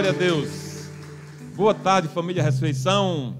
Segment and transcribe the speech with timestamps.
[0.00, 0.48] Glória a Deus.
[1.54, 3.36] Boa tarde, família Ressurreição.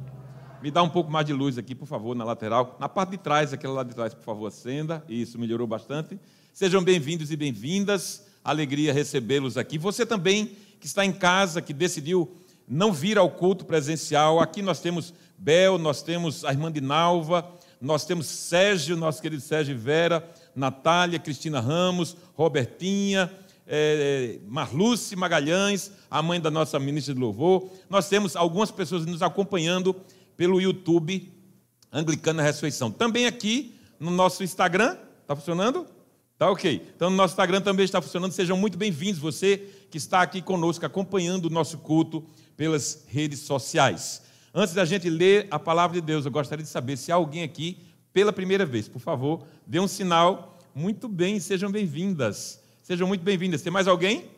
[0.61, 2.77] Me dá um pouco mais de luz aqui, por favor, na lateral.
[2.79, 5.03] Na parte de trás, aquela lá de trás, por favor, acenda.
[5.09, 6.21] Isso melhorou bastante.
[6.53, 8.27] Sejam bem-vindos e bem-vindas.
[8.45, 9.79] Alegria recebê-los aqui.
[9.79, 12.31] Você também que está em casa, que decidiu
[12.69, 14.39] não vir ao culto presencial.
[14.39, 19.41] Aqui nós temos Bel, nós temos a irmã de Nalva, nós temos Sérgio, nosso querido
[19.41, 23.31] Sérgio Vera, Natália, Cristina Ramos, Robertinha,
[23.73, 27.71] é, Marluce Magalhães, a mãe da nossa ministra de louvor.
[27.89, 29.95] Nós temos algumas pessoas nos acompanhando
[30.37, 31.33] pelo YouTube
[31.93, 32.91] Anglicana Ressurreição.
[32.91, 35.87] Também aqui no nosso Instagram, está funcionando?
[36.37, 36.85] Tá ok.
[36.97, 38.33] Então, no nosso Instagram também está funcionando.
[38.33, 42.25] Sejam muito bem-vindos, você que está aqui conosco, acompanhando o nosso culto
[42.57, 44.23] pelas redes sociais.
[44.53, 47.45] Antes da gente ler a palavra de Deus, eu gostaria de saber se há alguém
[47.45, 47.79] aqui
[48.13, 48.89] pela primeira vez.
[48.89, 50.59] Por favor, dê um sinal.
[50.75, 52.61] Muito bem, sejam bem-vindas.
[52.91, 53.63] Sejam muito bem-vindas.
[53.63, 54.29] Tem mais alguém?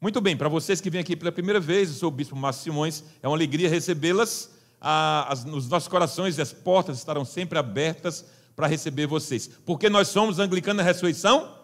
[0.00, 2.64] Muito bem, para vocês que vêm aqui pela primeira vez, eu sou o Bispo Márcio
[2.64, 4.50] Simões, é uma alegria recebê-las.
[4.80, 8.24] Ah, nos nossos corações e as portas estarão sempre abertas
[8.56, 9.48] para receber vocês.
[9.64, 11.56] Porque nós somos Anglicana Ressurreição?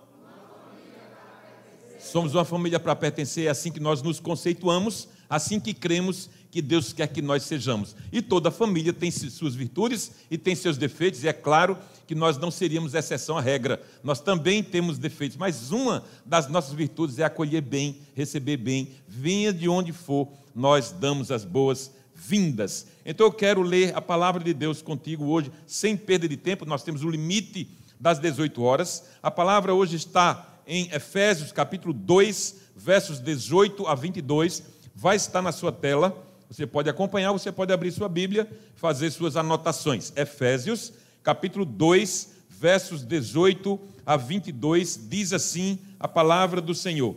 [1.99, 6.61] Somos uma família para pertencer, é assim que nós nos conceituamos, assim que cremos que
[6.61, 7.97] Deus quer que nós sejamos.
[8.13, 12.37] E toda família tem suas virtudes e tem seus defeitos, e é claro que nós
[12.37, 13.83] não seríamos exceção à regra.
[14.05, 19.51] Nós também temos defeitos, mas uma das nossas virtudes é acolher bem, receber bem, venha
[19.51, 22.87] de onde for, nós damos as boas vindas.
[23.03, 26.85] Então eu quero ler a palavra de Deus contigo hoje, sem perda de tempo, nós
[26.85, 27.67] temos o limite
[27.99, 29.05] das 18 horas.
[29.23, 34.63] A palavra hoje está em Efésios capítulo 2, versos 18 a 22,
[34.95, 36.31] vai estar na sua tela.
[36.53, 40.13] Você pode acompanhar, você pode abrir sua Bíblia, fazer suas anotações.
[40.15, 40.93] Efésios,
[41.23, 47.17] capítulo 2, versos 18 a 22, diz assim a palavra do Senhor: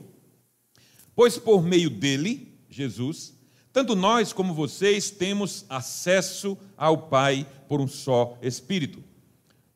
[1.13, 3.33] Pois por meio dele, Jesus,
[3.73, 9.03] tanto nós como vocês temos acesso ao Pai por um só Espírito.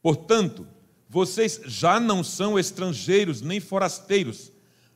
[0.01, 0.65] Portanto,
[1.09, 4.53] vocês já não são estrangeiros nem forasteiros,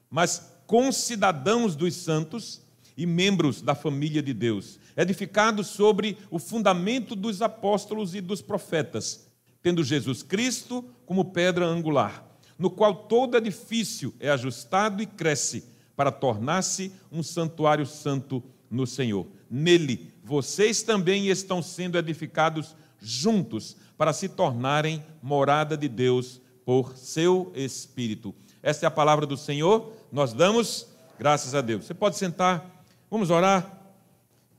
[0.09, 2.62] mas concidadãos dos santos
[2.95, 9.27] e membros da família de Deus, edificados sobre o fundamento dos apóstolos e dos profetas,
[9.61, 12.25] tendo Jesus Cristo como pedra angular,
[12.57, 15.63] no qual todo edifício é ajustado e cresce
[15.95, 19.27] para tornar-se um santuário santo no Senhor.
[19.49, 27.51] Nele, vocês também estão sendo edificados juntos para se tornarem morada de Deus por seu
[27.55, 28.33] Espírito.
[28.61, 30.87] Esta é a palavra do Senhor, nós damos
[31.19, 31.85] graças a Deus.
[31.85, 32.72] Você pode sentar
[33.13, 33.79] Vamos orar,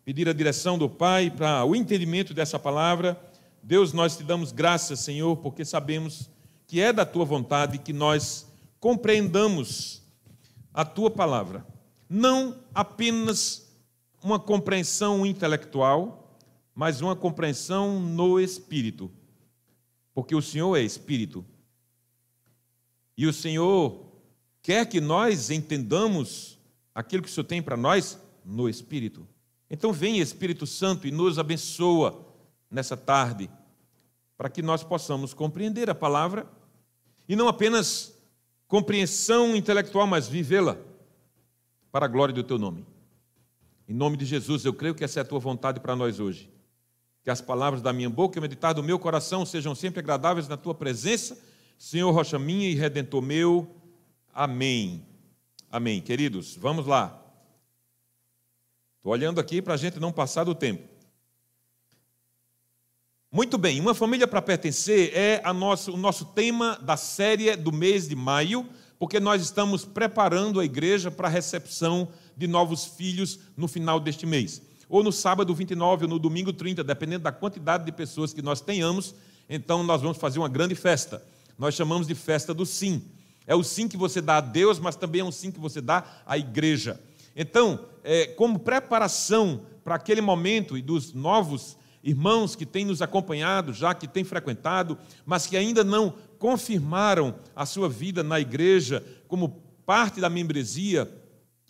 [0.04, 3.20] pedir a direção do Pai para o entendimento dessa palavra.
[3.60, 6.31] Deus, nós te damos graças, Senhor, porque sabemos
[6.64, 8.47] que é da tua vontade que nós
[8.78, 10.04] compreendamos
[10.72, 11.66] a tua palavra.
[12.09, 13.76] Não apenas
[14.22, 16.38] uma compreensão intelectual,
[16.76, 19.10] mas uma compreensão no espírito.
[20.14, 21.44] Porque o Senhor é espírito.
[23.19, 24.12] E o Senhor
[24.62, 26.56] quer que nós entendamos
[26.94, 29.27] aquilo que o Senhor tem para nós no Espírito.
[29.71, 32.25] Então, vem Espírito Santo e nos abençoa
[32.71, 33.50] nessa tarde,
[34.37, 36.47] para que nós possamos compreender a palavra
[37.28, 38.15] e não apenas
[38.66, 40.77] compreensão intelectual, mas vivê-la
[41.91, 42.84] para a glória do teu nome.
[43.88, 46.50] Em nome de Jesus, eu creio que essa é a tua vontade para nós hoje.
[47.22, 50.49] Que as palavras da minha boca e o meditar do meu coração sejam sempre agradáveis
[50.49, 51.38] na tua presença,
[51.78, 53.69] Senhor, rocha minha e redentor meu.
[54.32, 55.06] Amém.
[55.71, 56.00] Amém.
[56.00, 57.23] Queridos, vamos lá.
[59.04, 60.88] Estou olhando aqui para a gente não passar do tempo.
[63.31, 68.09] Muito bem, uma família para pertencer é nosso, o nosso tema da série do mês
[68.09, 68.66] de maio,
[68.98, 74.25] porque nós estamos preparando a igreja para a recepção de novos filhos no final deste
[74.25, 74.62] mês.
[74.88, 78.62] Ou no sábado 29 ou no domingo 30, dependendo da quantidade de pessoas que nós
[78.62, 79.14] tenhamos,
[79.50, 81.23] então nós vamos fazer uma grande festa.
[81.58, 83.02] Nós chamamos de festa do sim.
[83.46, 85.82] É o sim que você dá a Deus, mas também é um sim que você
[85.82, 86.99] dá à igreja.
[87.37, 93.72] Então, é, como preparação para aquele momento e dos novos irmãos que têm nos acompanhado,
[93.72, 99.62] já que têm frequentado, mas que ainda não confirmaram a sua vida na igreja como
[99.86, 101.10] parte da membresia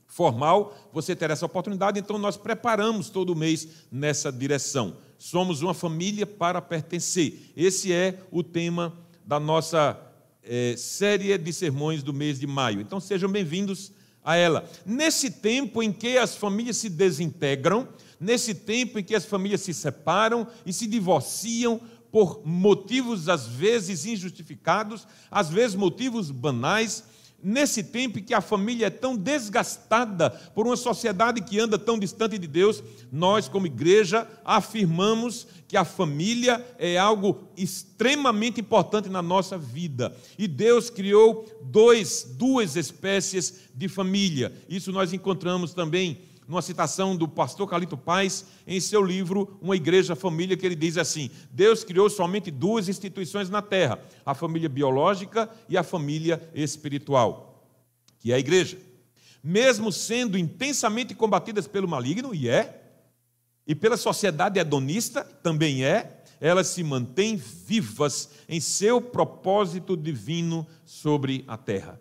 [0.08, 4.96] formal, você terá essa oportunidade, então nós preparamos todo mês nessa direção.
[5.18, 7.52] Somos uma família para pertencer.
[7.56, 8.92] Esse é o tema
[9.24, 9.98] da nossa
[10.42, 12.80] é, série de sermões do mês de maio.
[12.80, 13.92] Então sejam bem-vindos
[14.24, 14.68] a ela.
[14.86, 17.86] Nesse tempo em que as famílias se desintegram,
[18.18, 21.80] nesse tempo em que as famílias se separam e se divorciam
[22.10, 27.04] por motivos às vezes injustificados, às vezes motivos banais,
[27.44, 32.38] nesse tempo que a família é tão desgastada por uma sociedade que anda tão distante
[32.38, 32.82] de Deus,
[33.12, 40.16] nós, como igreja, afirmamos que a família é algo extremamente importante na nossa vida.
[40.38, 44.52] E Deus criou dois, duas espécies de família.
[44.68, 50.14] Isso nós encontramos também numa citação do pastor Calito Paz, em seu livro Uma Igreja
[50.14, 55.48] Família, que ele diz assim: Deus criou somente duas instituições na terra, a família biológica
[55.68, 57.66] e a família espiritual,
[58.18, 58.78] que é a igreja.
[59.42, 62.82] Mesmo sendo intensamente combatidas pelo maligno, e é,
[63.66, 71.44] e pela sociedade hedonista, também é, elas se mantêm vivas em seu propósito divino sobre
[71.48, 72.00] a terra.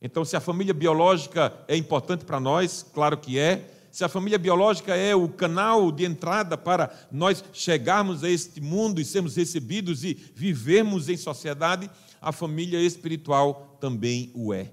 [0.00, 3.72] Então, se a família biológica é importante para nós, claro que é.
[3.90, 9.00] Se a família biológica é o canal de entrada para nós chegarmos a este mundo
[9.00, 11.90] e sermos recebidos e vivermos em sociedade,
[12.20, 14.70] a família espiritual também o é.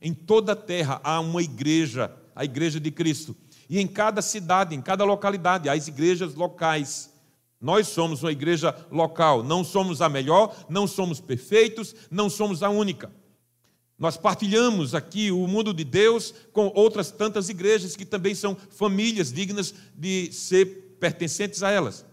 [0.00, 3.36] Em toda a terra há uma igreja, a igreja de Cristo.
[3.68, 7.12] E em cada cidade, em cada localidade, há as igrejas locais.
[7.60, 12.70] Nós somos uma igreja local, não somos a melhor, não somos perfeitos, não somos a
[12.70, 13.10] única.
[14.02, 19.32] Nós partilhamos aqui o mundo de Deus com outras tantas igrejas que também são famílias
[19.32, 22.04] dignas de ser pertencentes a elas.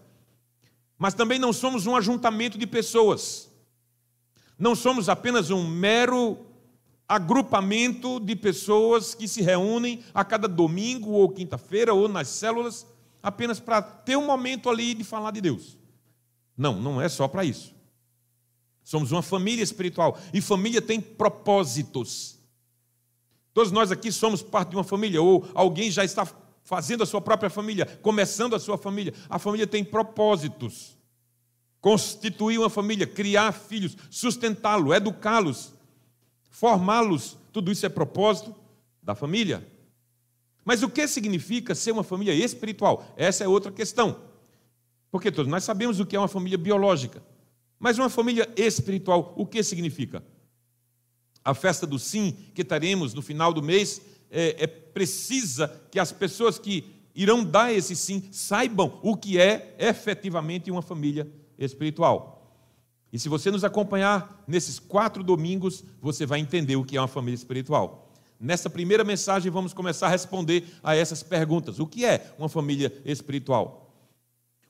[0.96, 3.50] Mas também não somos um ajuntamento de pessoas.
[4.56, 6.38] Não somos apenas um mero
[7.08, 12.86] agrupamento de pessoas que se reúnem a cada domingo ou quinta-feira ou nas células
[13.20, 15.76] apenas para ter um momento ali de falar de Deus.
[16.56, 17.79] Não, não é só para isso.
[18.90, 20.18] Somos uma família espiritual.
[20.34, 22.36] E família tem propósitos.
[23.54, 26.26] Todos nós aqui somos parte de uma família, ou alguém já está
[26.64, 29.14] fazendo a sua própria família, começando a sua família.
[29.28, 30.98] A família tem propósitos.
[31.80, 35.72] Constituir uma família, criar filhos, sustentá-los, educá-los,
[36.50, 38.52] formá-los, tudo isso é propósito
[39.00, 39.64] da família.
[40.64, 43.06] Mas o que significa ser uma família espiritual?
[43.16, 44.20] Essa é outra questão.
[45.12, 47.22] Porque todos nós sabemos o que é uma família biológica.
[47.80, 50.22] Mas uma família espiritual, o que significa?
[51.42, 56.12] A festa do sim, que teremos no final do mês, é, é precisa que as
[56.12, 56.84] pessoas que
[57.14, 61.26] irão dar esse sim saibam o que é efetivamente uma família
[61.58, 62.54] espiritual.
[63.10, 67.08] E se você nos acompanhar nesses quatro domingos, você vai entender o que é uma
[67.08, 68.12] família espiritual.
[68.38, 72.92] Nessa primeira mensagem, vamos começar a responder a essas perguntas: o que é uma família
[73.04, 73.79] espiritual?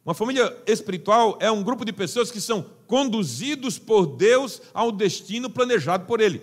[0.05, 5.51] Uma família espiritual é um grupo de pessoas que são conduzidos por Deus ao destino
[5.51, 6.43] planejado por Ele.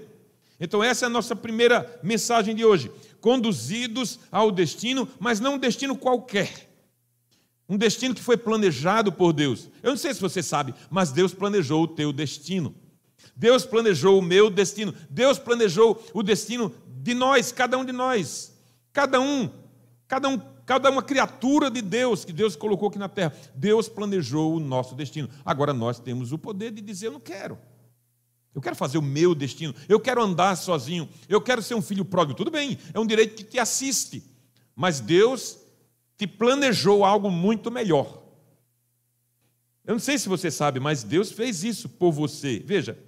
[0.59, 2.91] Então, essa é a nossa primeira mensagem de hoje.
[3.19, 6.67] Conduzidos ao destino, mas não um destino qualquer.
[7.67, 9.69] Um destino que foi planejado por Deus.
[9.83, 12.73] Eu não sei se você sabe, mas Deus planejou o teu destino.
[13.35, 14.93] Deus planejou o meu destino.
[15.09, 18.53] Deus planejou o destino de nós, cada um de nós.
[18.93, 19.49] Cada um,
[20.07, 23.33] cada um cada uma criatura de Deus que Deus colocou aqui na terra.
[23.55, 25.29] Deus planejou o nosso destino.
[25.45, 27.57] Agora nós temos o poder de dizer: Eu não quero.
[28.53, 29.73] Eu quero fazer o meu destino.
[29.87, 31.07] Eu quero andar sozinho.
[31.29, 32.37] Eu quero ser um filho pródigo.
[32.37, 34.21] Tudo bem, é um direito que te assiste.
[34.75, 35.57] Mas Deus
[36.17, 38.21] te planejou algo muito melhor.
[39.85, 42.59] Eu não sei se você sabe, mas Deus fez isso por você.
[42.59, 42.99] Veja,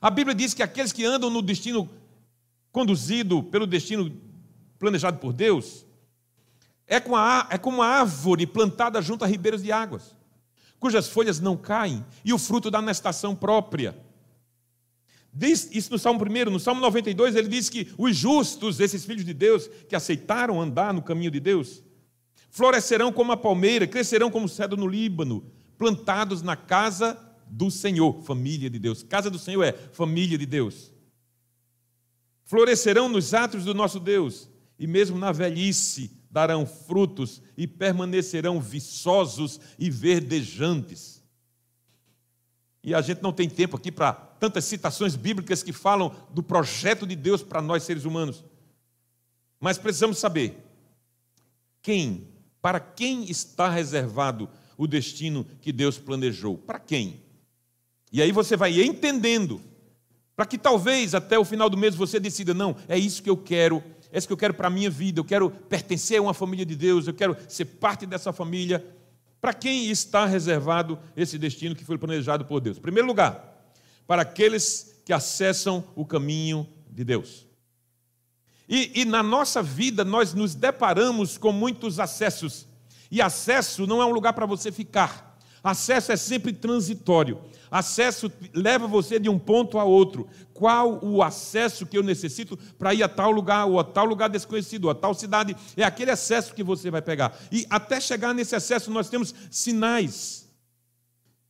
[0.00, 1.88] a Bíblia diz que aqueles que andam no destino
[2.72, 4.12] conduzido pelo destino
[4.76, 5.86] planejado por Deus,
[6.88, 10.16] é como, a, é como uma árvore plantada junto a ribeiros de águas,
[10.80, 13.96] cujas folhas não caem e o fruto dá na estação própria.
[15.30, 19.24] Diz isso no Salmo 1, no Salmo 92, ele diz que os justos, esses filhos
[19.24, 21.82] de Deus, que aceitaram andar no caminho de Deus,
[22.50, 25.44] florescerão como a palmeira, crescerão como o cedro no Líbano,
[25.76, 29.02] plantados na casa do Senhor, família de Deus.
[29.02, 30.90] Casa do Senhor é família de Deus.
[32.44, 39.60] Florescerão nos atos do nosso Deus, e mesmo na velhice darão frutos e permanecerão viçosos
[39.78, 41.22] e verdejantes.
[42.82, 47.06] E a gente não tem tempo aqui para tantas citações bíblicas que falam do projeto
[47.06, 48.44] de Deus para nós seres humanos.
[49.60, 50.56] Mas precisamos saber
[51.82, 52.28] quem,
[52.60, 56.56] para quem está reservado o destino que Deus planejou?
[56.56, 57.20] Para quem?
[58.12, 59.60] E aí você vai entendendo,
[60.36, 63.36] para que talvez até o final do mês você decida: não, é isso que eu
[63.36, 66.34] quero é isso que eu quero para a minha vida, eu quero pertencer a uma
[66.34, 68.84] família de Deus, eu quero ser parte dessa família.
[69.40, 72.78] Para quem está reservado esse destino que foi planejado por Deus?
[72.78, 73.72] Em primeiro lugar,
[74.06, 77.46] para aqueles que acessam o caminho de Deus.
[78.68, 82.66] E, e, na nossa vida nós nos deparamos com muitos acessos.
[83.10, 85.27] E acesso não é um lugar para você ficar.
[85.62, 87.38] Acesso é sempre transitório.
[87.70, 90.28] Acesso leva você de um ponto a outro.
[90.54, 94.28] Qual o acesso que eu necessito para ir a tal lugar, ou a tal lugar
[94.28, 95.56] desconhecido, ou a tal cidade?
[95.76, 97.38] É aquele acesso que você vai pegar.
[97.52, 100.48] E até chegar nesse acesso, nós temos sinais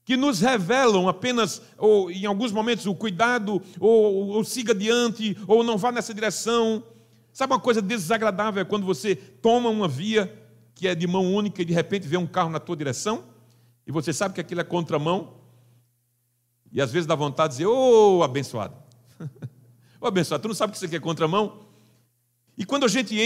[0.05, 5.63] que nos revelam apenas, ou em alguns momentos, o cuidado, ou, ou siga adiante, ou
[5.63, 6.83] não vá nessa direção.
[7.31, 10.33] Sabe uma coisa desagradável é quando você toma uma via
[10.75, 13.25] que é de mão única e de repente vê um carro na tua direção,
[13.89, 15.39] e você sabe que aquilo é contramão,
[16.71, 18.77] e às vezes dá vontade de dizer, ô oh, abençoado,
[19.19, 21.67] ô oh, abençoado, tu não sabe que isso aqui é contramão?
[22.59, 23.17] E quando a gente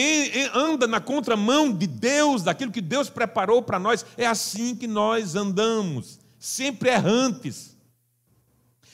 [0.55, 5.35] anda na contramão de Deus, daquilo que Deus preparou para nós, é assim que nós
[5.35, 7.77] andamos sempre errantes.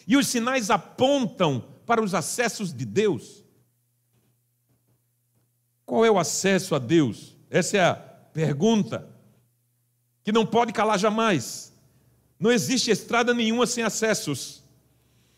[0.07, 3.45] E os sinais apontam para os acessos de Deus.
[5.85, 7.37] Qual é o acesso a Deus?
[7.51, 9.08] Essa é a pergunta
[10.29, 11.73] que não pode calar jamais.
[12.39, 14.63] Não existe estrada nenhuma sem acessos.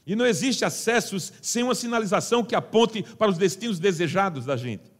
[0.04, 4.90] E não existe acessos sem uma sinalização que aponte para os destinos desejados da gente.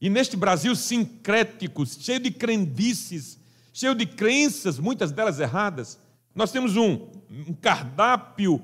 [0.00, 3.38] E neste Brasil sincrético, cheio de crendices,
[3.70, 5.98] cheio de crenças, muitas delas erradas.
[6.34, 8.62] Nós temos um, um cardápio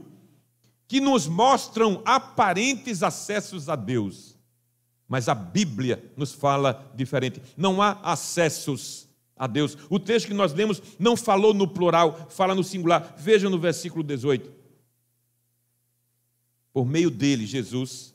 [0.89, 4.35] que nos mostram aparentes acessos a Deus.
[5.07, 7.43] Mas a Bíblia nos fala diferente.
[7.55, 9.06] Não há acessos
[9.37, 9.77] a Deus.
[9.91, 13.15] O texto que nós lemos não falou no plural, fala no singular.
[13.19, 14.51] Veja no versículo 18.
[16.73, 18.15] Por meio dele, Jesus,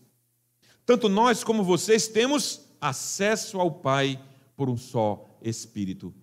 [0.85, 4.19] tanto nós como vocês temos acesso ao Pai
[4.55, 6.13] por um só Espírito.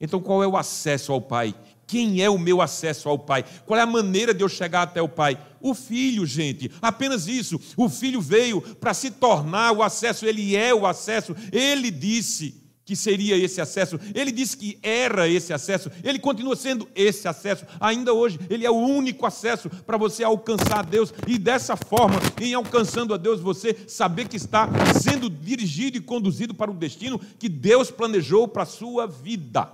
[0.00, 1.54] Então, qual é o acesso ao Pai?
[1.86, 3.44] Quem é o meu acesso ao Pai?
[3.66, 5.38] Qual é a maneira de eu chegar até o Pai?
[5.60, 7.60] O Filho, gente, apenas isso.
[7.76, 11.36] O Filho veio para se tornar o acesso, ele é o acesso.
[11.52, 16.88] Ele disse que seria esse acesso, ele disse que era esse acesso, ele continua sendo
[16.94, 21.38] esse acesso, ainda hoje, ele é o único acesso para você alcançar a Deus, e
[21.38, 24.68] dessa forma, em alcançando a Deus, você saber que está
[25.00, 29.70] sendo dirigido e conduzido para o destino que Deus planejou para a sua vida.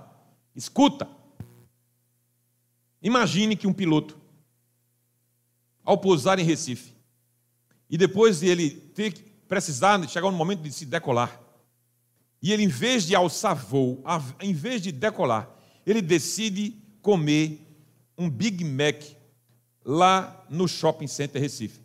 [0.55, 1.07] Escuta.
[3.01, 4.17] Imagine que um piloto,
[5.83, 6.93] ao pousar em Recife,
[7.89, 9.13] e depois de ele ter
[9.47, 11.41] precisado chegar no momento de se decolar,
[12.41, 14.03] e ele, em vez de alçar voo,
[14.39, 15.49] em vez de decolar,
[15.85, 17.65] ele decide comer
[18.17, 19.01] um Big Mac
[19.83, 21.81] lá no Shopping Center Recife.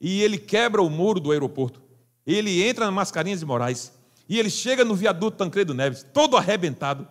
[0.00, 1.82] E ele quebra o muro do aeroporto.
[2.26, 3.92] Ele entra na Mascarinhas de Moraes.
[4.28, 7.06] E ele chega no viaduto Tancredo Neves, todo arrebentado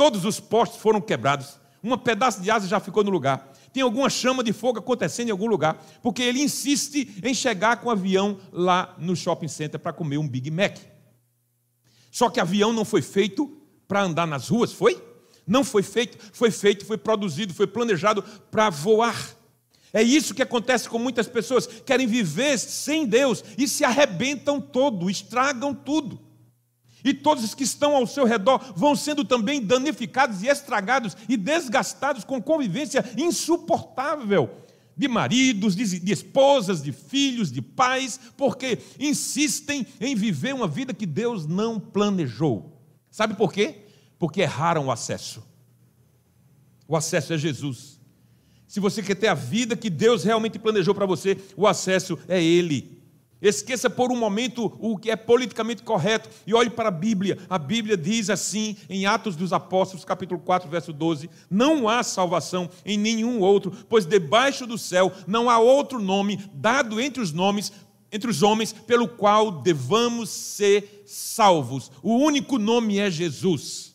[0.00, 1.60] Todos os postes foram quebrados.
[1.84, 3.52] Um pedaço de asa já ficou no lugar.
[3.70, 7.90] Tem alguma chama de fogo acontecendo em algum lugar, porque ele insiste em chegar com
[7.90, 10.78] o avião lá no shopping center para comer um Big Mac.
[12.10, 15.02] Só que avião não foi feito para andar nas ruas, foi?
[15.46, 19.36] Não foi feito, foi feito, foi produzido, foi planejado para voar.
[19.92, 25.10] É isso que acontece com muitas pessoas, querem viver sem Deus e se arrebentam todo,
[25.10, 26.20] estragam tudo.
[27.02, 31.36] E todos os que estão ao seu redor vão sendo também danificados e estragados e
[31.36, 34.50] desgastados com convivência insuportável
[34.96, 40.92] de maridos, de, de, esposas, de filhos, de pais, porque insistem em viver uma vida
[40.92, 42.80] que Deus não planejou.
[43.10, 43.86] Sabe por quê?
[44.18, 45.42] Porque erraram o acesso.
[46.86, 48.00] O acesso é Jesus.
[48.66, 52.42] Se você quer ter a vida que Deus realmente planejou para você, o acesso é
[52.42, 52.99] Ele.
[53.42, 57.38] Esqueça por um momento o que é politicamente correto e olhe para a Bíblia.
[57.48, 62.68] A Bíblia diz assim, em Atos dos Apóstolos, capítulo 4, verso 12: Não há salvação
[62.84, 67.72] em nenhum outro, pois debaixo do céu não há outro nome dado entre os nomes,
[68.12, 71.90] entre os homens, pelo qual devamos ser salvos.
[72.02, 73.94] O único nome é Jesus.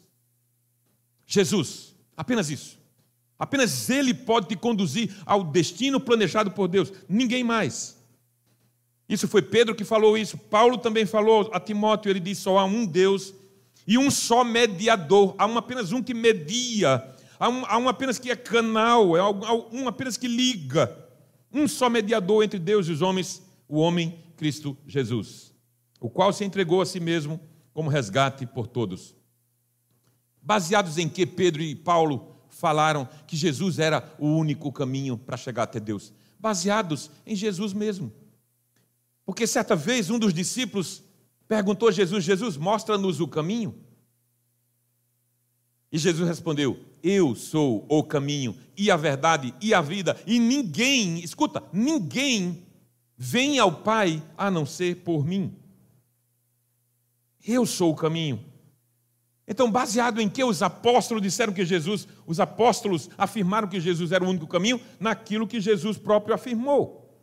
[1.28, 2.80] Jesus, apenas isso.
[3.38, 7.95] Apenas Ele pode te conduzir ao destino planejado por Deus, ninguém mais.
[9.08, 10.38] Isso foi Pedro que falou isso.
[10.38, 13.34] Paulo também falou a Timóteo, ele disse: só há um Deus
[13.88, 15.36] e um só mediador.
[15.38, 19.54] Há um, apenas um que media, há um, há um apenas que é canal, há
[19.72, 21.04] um apenas que liga.
[21.54, 25.54] Um só mediador entre Deus e os homens, o homem Cristo Jesus,
[26.02, 27.40] o qual se entregou a si mesmo
[27.74, 29.16] como resgate por todos.
[30.42, 35.64] Baseados em que Pedro e Paulo falaram que Jesus era o único caminho para chegar
[35.64, 36.14] até Deus?
[36.40, 38.12] Baseados em Jesus mesmo.
[39.26, 41.04] Porque certa vez um dos discípulos
[41.48, 43.76] perguntou a Jesus: Jesus, mostra-nos o caminho.
[45.92, 51.20] E Jesus respondeu: Eu sou o caminho e a verdade e a vida, e ninguém,
[51.20, 52.66] escuta, ninguém
[53.18, 55.58] vem ao Pai a não ser por mim.
[57.48, 58.44] Eu sou o caminho.
[59.48, 64.24] Então, baseado em que os apóstolos disseram que Jesus, os apóstolos afirmaram que Jesus era
[64.24, 67.16] o único caminho, naquilo que Jesus próprio afirmou.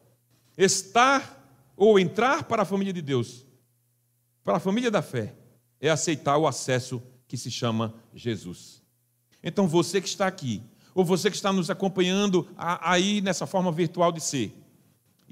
[0.56, 1.42] Estar
[1.76, 3.47] ou entrar para a família de Deus,
[4.45, 5.35] para a família da fé,
[5.81, 8.83] é aceitar o acesso que se chama Jesus.
[9.43, 10.62] Então, você que está aqui,
[10.95, 14.62] ou você que está nos acompanhando aí nessa forma virtual de ser,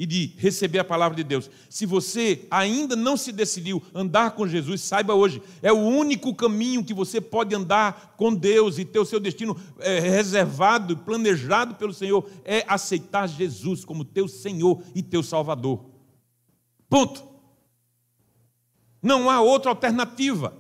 [0.01, 1.51] e de receber a palavra de Deus.
[1.69, 6.83] Se você ainda não se decidiu andar com Jesus, saiba hoje, é o único caminho
[6.83, 11.93] que você pode andar com Deus e ter o seu destino é, reservado, planejado pelo
[11.93, 15.90] Senhor, é aceitar Jesus como teu Senhor e teu Salvador.
[16.91, 17.25] Ponto.
[19.01, 20.55] Não há outra alternativa.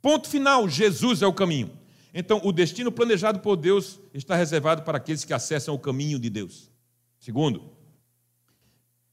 [0.00, 1.76] Ponto final: Jesus é o caminho.
[2.14, 6.30] Então, o destino planejado por Deus está reservado para aqueles que acessam o caminho de
[6.30, 6.70] Deus.
[7.18, 7.70] Segundo,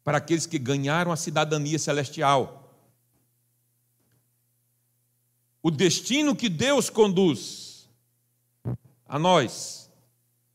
[0.03, 2.57] para aqueles que ganharam a cidadania celestial.
[5.61, 7.89] O destino que Deus conduz
[9.05, 9.88] a nós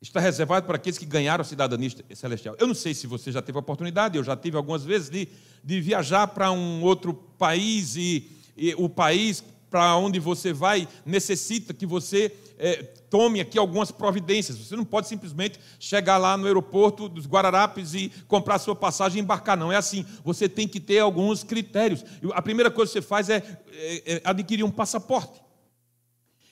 [0.09, 2.55] está reservado para aqueles que ganharam a cidadania celestial.
[2.59, 5.29] Eu não sei se você já teve a oportunidade, eu já tive algumas vezes de,
[5.63, 11.75] de viajar para um outro país e, e o país para onde você vai necessita
[11.75, 14.59] que você é, tome aqui algumas providências.
[14.59, 19.23] Você não pode simplesmente chegar lá no aeroporto dos Guararapes e comprar sua passagem e
[19.23, 19.57] embarcar.
[19.57, 20.07] Não é assim.
[20.23, 22.05] Você tem que ter alguns critérios.
[22.33, 23.43] A primeira coisa que você faz é,
[23.73, 25.43] é, é adquirir um passaporte.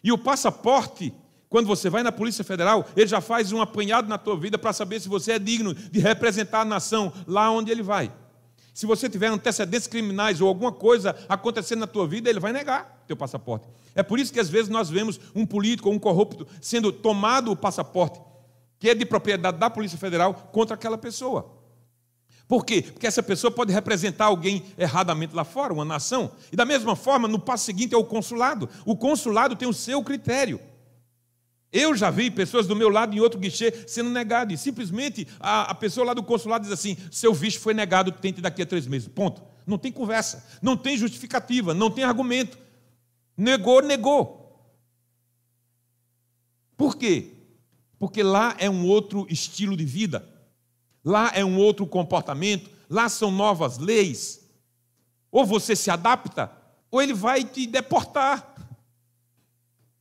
[0.03, 1.15] E o passaporte,
[1.53, 4.73] quando você vai na Polícia Federal, ele já faz um apanhado na tua vida para
[4.73, 8.11] saber se você é digno de representar a nação lá onde ele vai.
[8.73, 13.05] Se você tiver antecedentes criminais ou alguma coisa acontecendo na tua vida, ele vai negar
[13.07, 13.69] teu passaporte.
[13.95, 17.53] É por isso que às vezes nós vemos um político ou um corrupto sendo tomado
[17.53, 18.19] o passaporte,
[18.79, 21.53] que é de propriedade da Polícia Federal, contra aquela pessoa.
[22.49, 22.81] Por quê?
[22.81, 26.31] Porque essa pessoa pode representar alguém erradamente lá fora, uma nação.
[26.51, 28.71] E da mesma forma, no passo seguinte é o consulado.
[28.87, 30.59] O consulado tem o seu critério.
[31.73, 34.53] Eu já vi pessoas do meu lado em outro guichê sendo negado.
[34.53, 38.43] E simplesmente a, a pessoa lá do consulado diz assim: seu visto foi negado, tente
[38.43, 39.09] daqui a três meses.
[39.09, 39.43] Ponto.
[39.67, 42.59] Não tem conversa, não tem justificativa, não tem argumento.
[43.37, 44.43] Negou, negou.
[46.77, 47.31] Por quê?
[47.99, 50.29] Porque lá é um outro estilo de vida,
[51.05, 54.41] lá é um outro comportamento, lá são novas leis.
[55.31, 56.51] Ou você se adapta,
[56.91, 58.52] ou ele vai te deportar.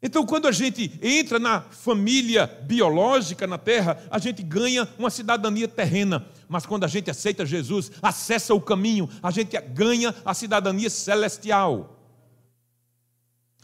[0.03, 5.67] Então, quando a gente entra na família biológica na terra, a gente ganha uma cidadania
[5.67, 6.27] terrena.
[6.49, 11.99] Mas quando a gente aceita Jesus, acessa o caminho, a gente ganha a cidadania celestial.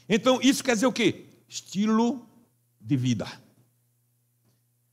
[0.07, 1.25] Então, isso quer dizer o quê?
[1.49, 2.27] Estilo
[2.79, 3.27] de vida.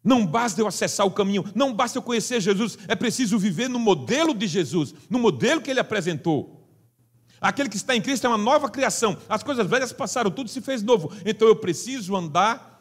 [0.03, 3.79] Não basta eu acessar o caminho, não basta eu conhecer Jesus, é preciso viver no
[3.79, 6.54] modelo de Jesus, no modelo que ele apresentou.
[7.41, 9.17] Aquele que está em Cristo é uma nova criação.
[9.29, 11.13] As coisas velhas passaram, tudo se fez novo.
[11.25, 12.75] Então eu preciso andar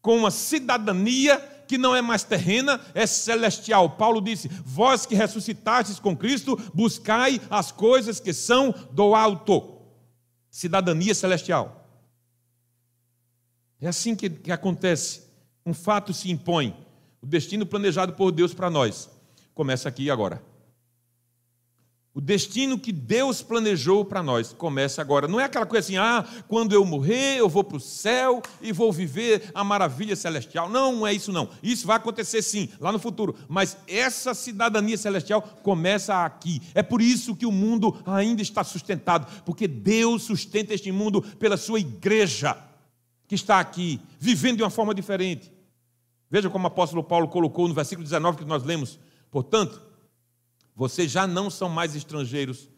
[0.00, 3.90] com uma cidadania que não é mais terrena, é celestial.
[3.90, 9.80] Paulo disse: Vós que ressuscitastes com Cristo, buscai as coisas que são do alto.
[10.50, 11.84] Cidadania celestial.
[13.80, 15.26] É assim que, que acontece.
[15.64, 16.74] Um fato se impõe.
[17.20, 19.10] O destino planejado por Deus para nós
[19.54, 20.40] começa aqui agora.
[22.16, 25.28] O destino que Deus planejou para nós começa agora.
[25.28, 28.72] Não é aquela coisa assim, ah, quando eu morrer, eu vou para o céu e
[28.72, 30.66] vou viver a maravilha celestial.
[30.66, 31.50] Não, não é isso não.
[31.62, 33.36] Isso vai acontecer sim, lá no futuro.
[33.46, 36.62] Mas essa cidadania celestial começa aqui.
[36.74, 41.58] É por isso que o mundo ainda está sustentado, porque Deus sustenta este mundo pela
[41.58, 42.56] sua igreja,
[43.28, 45.52] que está aqui, vivendo de uma forma diferente.
[46.30, 48.98] Veja como o apóstolo Paulo colocou no versículo 19 que nós lemos.
[49.30, 49.82] Portanto,
[50.76, 52.68] vocês já não são mais estrangeiros,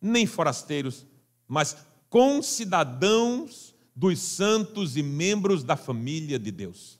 [0.00, 1.06] nem forasteiros,
[1.46, 1.76] mas
[2.08, 6.98] concidadãos dos santos e membros da família de Deus.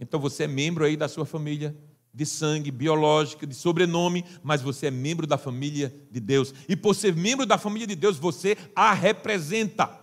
[0.00, 1.76] Então você é membro aí da sua família,
[2.12, 6.52] de sangue, biológica, de sobrenome, mas você é membro da família de Deus.
[6.68, 9.96] E por ser membro da família de Deus, você a representa.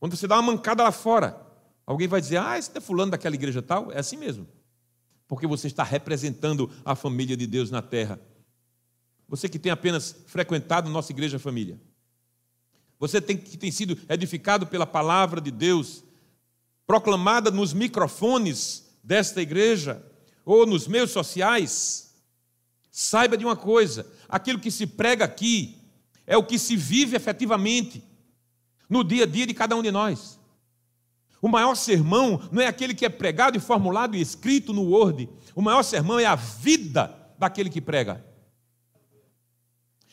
[0.00, 1.40] Quando você dá uma mancada lá fora,
[1.86, 3.92] alguém vai dizer: Ah, esse é fulano daquela igreja tal?
[3.92, 4.46] É assim mesmo
[5.28, 8.20] porque você está representando a família de Deus na terra.
[9.28, 11.80] Você que tem apenas frequentado nossa igreja família.
[12.98, 16.04] Você tem, que tem sido edificado pela palavra de Deus,
[16.86, 20.04] proclamada nos microfones desta igreja
[20.44, 22.14] ou nos meios sociais.
[22.90, 25.82] Saiba de uma coisa: aquilo que se prega aqui
[26.26, 28.02] é o que se vive efetivamente
[28.88, 30.35] no dia a dia de cada um de nós.
[31.40, 35.28] O maior sermão não é aquele que é pregado e formulado e escrito no Word.
[35.54, 38.24] O maior sermão é a vida daquele que prega.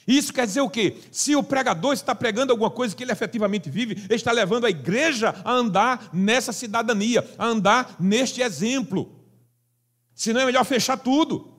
[0.06, 1.02] Isso quer dizer o quê?
[1.12, 4.70] Se o pregador está pregando alguma coisa que ele efetivamente vive, ele está levando a
[4.70, 9.24] igreja a andar nessa cidadania, a andar neste exemplo.
[10.14, 11.54] Senão é melhor fechar tudo.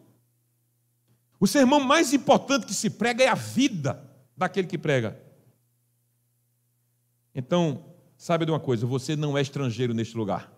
[1.41, 5.19] O sermão mais importante que se prega é a vida daquele que prega.
[7.35, 7.94] Então,
[8.25, 10.51] sabe de uma coisa, você não é estrangeiro neste lugar.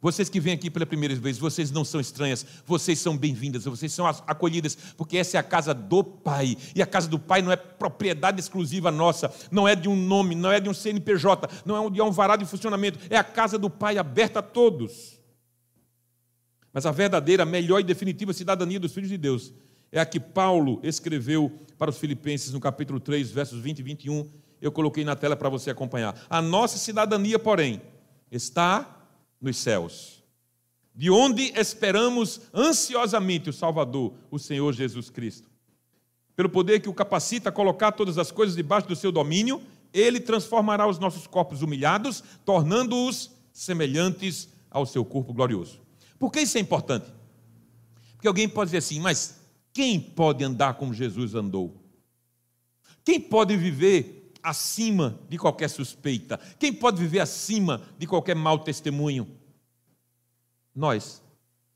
[0.00, 3.92] Vocês que vêm aqui pela primeira vez, vocês não são estranhas, vocês são bem-vindas, vocês
[3.92, 6.56] são acolhidas, porque essa é a casa do Pai.
[6.74, 10.34] E a casa do Pai não é propriedade exclusiva nossa, não é de um nome,
[10.34, 13.56] não é de um CNPJ, não é de um varado de funcionamento, é a casa
[13.56, 15.20] do Pai aberta a todos.
[16.72, 19.54] Mas a verdadeira, melhor e definitiva cidadania dos filhos de Deus
[19.92, 24.47] é a que Paulo escreveu para os Filipenses no capítulo 3, versos 20 e 21.
[24.60, 26.20] Eu coloquei na tela para você acompanhar.
[26.28, 27.80] A nossa cidadania, porém,
[28.30, 29.06] está
[29.40, 30.22] nos céus,
[30.94, 35.48] de onde esperamos ansiosamente o Salvador, o Senhor Jesus Cristo.
[36.34, 40.20] Pelo poder que o capacita a colocar todas as coisas debaixo do seu domínio, ele
[40.20, 45.80] transformará os nossos corpos humilhados, tornando-os semelhantes ao seu corpo glorioso.
[46.18, 47.06] Por que isso é importante?
[48.14, 49.40] Porque alguém pode dizer assim, mas
[49.72, 51.80] quem pode andar como Jesus andou?
[53.04, 54.17] Quem pode viver
[54.48, 56.38] acima de qualquer suspeita?
[56.58, 59.28] Quem pode viver acima de qualquer mau testemunho?
[60.74, 61.22] Nós.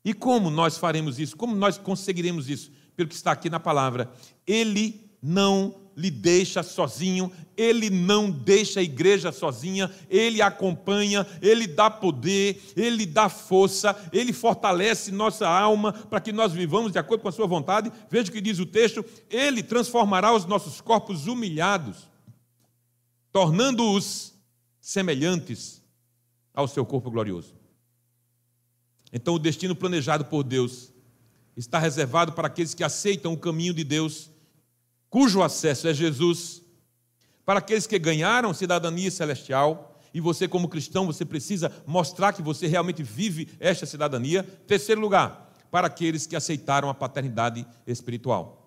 [0.03, 1.37] E como nós faremos isso?
[1.37, 2.71] Como nós conseguiremos isso?
[2.95, 4.11] Pelo que está aqui na palavra.
[4.45, 11.89] Ele não lhe deixa sozinho, ele não deixa a igreja sozinha, ele acompanha, ele dá
[11.89, 17.29] poder, ele dá força, ele fortalece nossa alma para que nós vivamos de acordo com
[17.29, 17.91] a sua vontade.
[18.09, 22.12] Veja o que diz o texto: ele transformará os nossos corpos humilhados
[23.33, 24.35] tornando-os
[24.79, 25.81] semelhantes
[26.53, 27.55] ao seu corpo glorioso.
[29.11, 30.93] Então, o destino planejado por Deus
[31.57, 34.29] está reservado para aqueles que aceitam o caminho de Deus,
[35.09, 36.61] cujo acesso é Jesus,
[37.43, 42.67] para aqueles que ganharam cidadania celestial, e você, como cristão, você precisa mostrar que você
[42.67, 44.43] realmente vive esta cidadania.
[44.43, 48.62] Terceiro lugar, para aqueles que aceitaram a paternidade espiritual.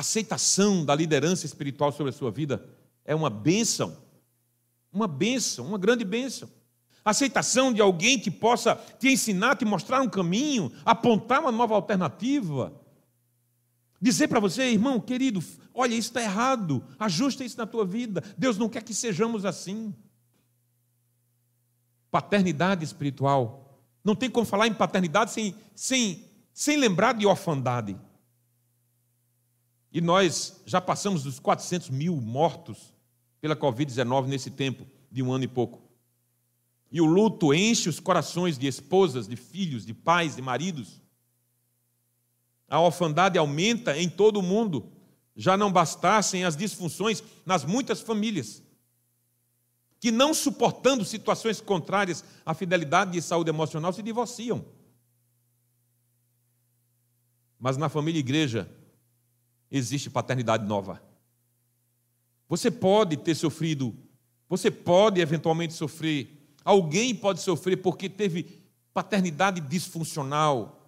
[0.00, 2.64] Aceitação da liderança espiritual sobre a sua vida
[3.04, 3.96] é uma bênção.
[4.92, 6.50] Uma bênção, uma grande bênção.
[7.04, 12.72] Aceitação de alguém que possa te ensinar, te mostrar um caminho, apontar uma nova alternativa.
[14.00, 15.42] Dizer para você, irmão, querido,
[15.74, 18.22] olha, isso está errado, ajusta isso na tua vida.
[18.36, 19.94] Deus não quer que sejamos assim.
[22.10, 23.80] Paternidade espiritual.
[24.02, 27.96] Não tem como falar em paternidade sem, sem, sem lembrar de orfandade.
[29.92, 32.94] E nós já passamos dos 400 mil mortos
[33.40, 35.82] pela Covid-19 nesse tempo de um ano e pouco.
[36.92, 41.00] E o luto enche os corações de esposas, de filhos, de pais, de maridos.
[42.68, 44.92] A orfandade aumenta em todo o mundo.
[45.36, 48.62] Já não bastassem as disfunções nas muitas famílias,
[49.98, 54.64] que não suportando situações contrárias à fidelidade e saúde emocional se divorciam.
[57.58, 58.68] Mas na família igreja,
[59.70, 61.02] existe paternidade nova.
[62.48, 63.94] Você pode ter sofrido,
[64.48, 68.60] você pode eventualmente sofrer, alguém pode sofrer porque teve
[68.92, 70.84] paternidade disfuncional.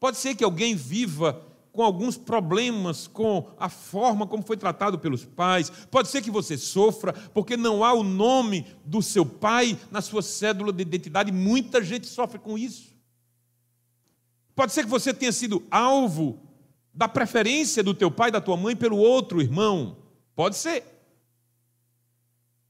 [0.00, 5.24] Pode ser que alguém viva com alguns problemas com a forma como foi tratado pelos
[5.24, 5.70] pais.
[5.90, 10.22] Pode ser que você sofra porque não há o nome do seu pai na sua
[10.22, 11.30] cédula de identidade.
[11.30, 12.96] Muita gente sofre com isso.
[14.56, 16.47] Pode ser que você tenha sido alvo
[16.98, 19.98] da preferência do teu pai, da tua mãe pelo outro irmão.
[20.34, 20.82] Pode ser.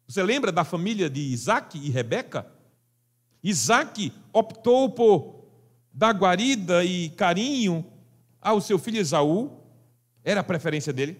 [0.06, 2.46] Você lembra da família de Isaac e Rebeca?
[3.42, 5.46] Isaac optou por
[5.90, 7.82] dar guarida e carinho
[8.38, 9.62] ao seu filho Esaú,
[10.22, 11.18] era a preferência dele.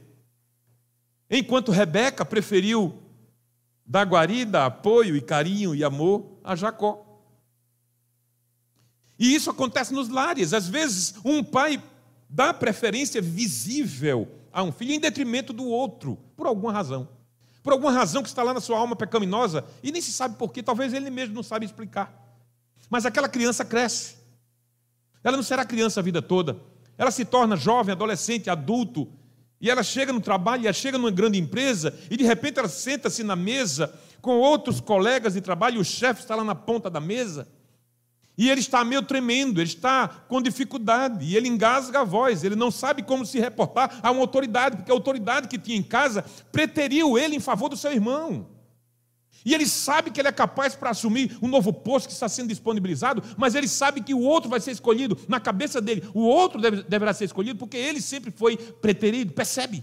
[1.31, 3.03] Enquanto Rebeca preferiu
[3.87, 7.07] dar guarida, apoio e carinho e amor a Jacó.
[9.19, 10.53] E isso acontece nos lares.
[10.53, 11.83] Às vezes, um pai
[12.29, 17.09] dá preferência visível a um filho em detrimento do outro, por alguma razão.
[17.63, 20.53] Por alguma razão que está lá na sua alma pecaminosa e nem se sabe por
[20.53, 22.13] quê, talvez ele mesmo não sabe explicar.
[22.89, 24.17] Mas aquela criança cresce.
[25.23, 26.57] Ela não será criança a vida toda.
[26.97, 29.13] Ela se torna jovem, adolescente, adulto,
[29.61, 33.23] e ela chega no trabalho, ela chega numa grande empresa, e de repente ela senta-se
[33.25, 37.01] na mesa com outros colegas de trabalho, e o chefe está lá na ponta da
[37.01, 37.49] mesa.
[38.39, 42.55] E ele está meio tremendo, ele está com dificuldade, e ele engasga a voz, ele
[42.55, 46.25] não sabe como se reportar a uma autoridade, porque a autoridade que tinha em casa
[46.53, 48.47] preteriu ele em favor do seu irmão.
[49.45, 52.49] E ele sabe que ele é capaz para assumir um novo posto que está sendo
[52.49, 56.05] disponibilizado, mas ele sabe que o outro vai ser escolhido na cabeça dele.
[56.15, 59.33] O outro deve, deverá ser escolhido porque ele sempre foi preterido.
[59.33, 59.83] Percebe?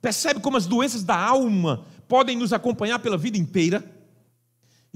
[0.00, 3.95] Percebe como as doenças da alma podem nos acompanhar pela vida inteira?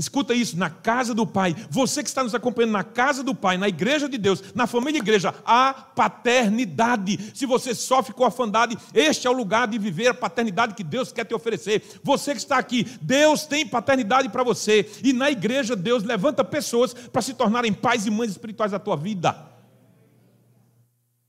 [0.01, 3.59] Escuta isso, na casa do Pai, você que está nos acompanhando na casa do Pai,
[3.59, 7.33] na igreja de Deus, na família igreja, há paternidade.
[7.35, 11.13] Se você sofre com orfandade, este é o lugar de viver a paternidade que Deus
[11.13, 12.01] quer te oferecer.
[12.03, 14.91] Você que está aqui, Deus tem paternidade para você.
[15.05, 18.97] E na igreja, Deus levanta pessoas para se tornarem pais e mães espirituais da tua
[18.97, 19.37] vida.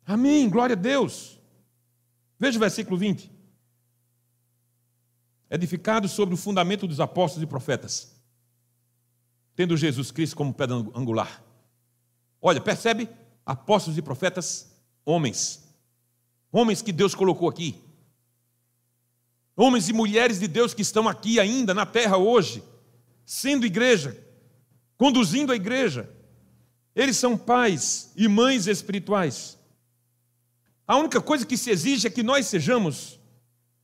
[0.05, 1.37] Amém, glória a Deus.
[2.39, 3.29] Veja o versículo 20.
[5.49, 8.20] Edificado sobre o fundamento dos apóstolos e profetas
[9.55, 11.43] tendo Jesus Cristo como pedra angular.
[12.41, 13.09] Olha, percebe?
[13.45, 14.71] Apóstolos e profetas,
[15.05, 15.63] homens.
[16.51, 17.81] Homens que Deus colocou aqui.
[19.55, 22.63] Homens e mulheres de Deus que estão aqui ainda na terra hoje,
[23.25, 24.17] sendo igreja,
[24.97, 26.09] conduzindo a igreja.
[26.95, 29.57] Eles são pais e mães espirituais.
[30.87, 33.19] A única coisa que se exige é que nós sejamos,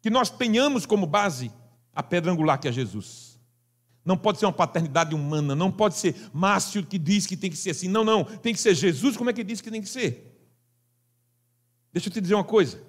[0.02, 1.52] que nós tenhamos como base
[1.94, 3.27] a pedra angular que é Jesus.
[4.08, 7.58] Não pode ser uma paternidade humana, não pode ser Márcio que diz que tem que
[7.58, 7.90] ser assim.
[7.90, 8.24] Não, não.
[8.24, 10.34] Tem que ser Jesus, como é que diz que tem que ser?
[11.92, 12.82] Deixa eu te dizer uma coisa.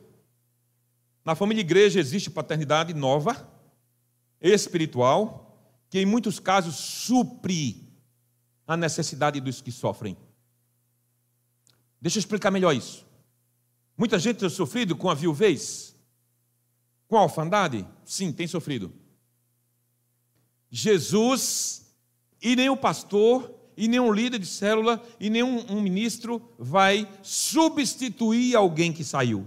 [1.24, 3.52] Na família igreja existe paternidade nova,
[4.40, 7.92] espiritual, que em muitos casos supre
[8.64, 10.16] a necessidade dos que sofrem.
[12.00, 13.04] Deixa eu explicar melhor isso.
[13.96, 15.96] Muita gente tem sofrido com a viuvez,
[17.08, 17.84] com a orfandade?
[18.04, 18.92] Sim, tem sofrido.
[20.70, 21.86] Jesus
[22.40, 28.56] e nem o pastor e nenhum líder de célula e nenhum um ministro vai substituir
[28.56, 29.46] alguém que saiu.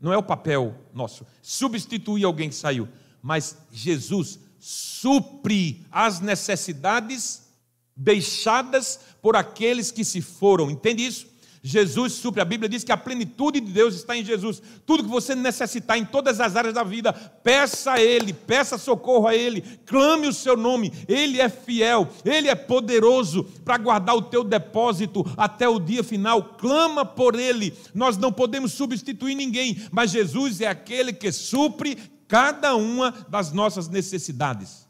[0.00, 2.88] Não é o papel nosso substituir alguém que saiu,
[3.22, 7.48] mas Jesus supre as necessidades
[7.96, 10.70] deixadas por aqueles que se foram.
[10.70, 11.26] Entende isso?
[11.62, 12.40] Jesus supre.
[12.40, 14.62] A Bíblia diz que a plenitude de Deus está em Jesus.
[14.86, 19.26] Tudo que você necessitar em todas as áreas da vida, peça a Ele, peça socorro
[19.26, 20.92] a Ele, clame o seu nome.
[21.06, 26.42] Ele é fiel, Ele é poderoso para guardar o teu depósito até o dia final.
[26.58, 27.76] Clama por Ele.
[27.94, 33.88] Nós não podemos substituir ninguém, mas Jesus é aquele que supre cada uma das nossas
[33.88, 34.86] necessidades.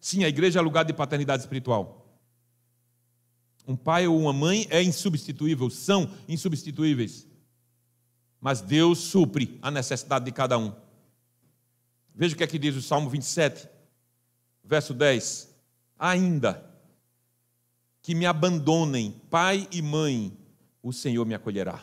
[0.00, 2.03] Sim, a igreja é lugar de paternidade espiritual.
[3.66, 7.26] Um pai ou uma mãe é insubstituível, são insubstituíveis.
[8.40, 10.74] Mas Deus supre a necessidade de cada um.
[12.14, 13.68] Veja o que é que diz o Salmo 27,
[14.62, 15.48] verso 10.
[15.98, 16.64] Ainda
[18.02, 20.36] que me abandonem pai e mãe,
[20.82, 21.82] o Senhor me acolherá.